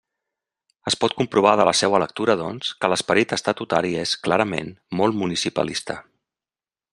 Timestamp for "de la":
1.59-1.73